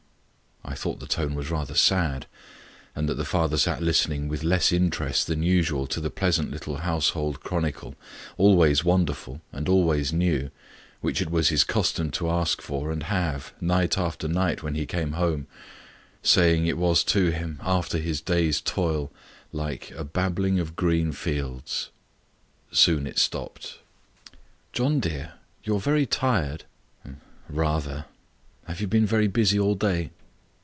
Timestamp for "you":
25.63-25.75, 28.79-28.87